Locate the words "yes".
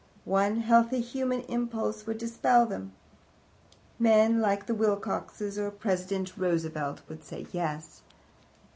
7.51-8.01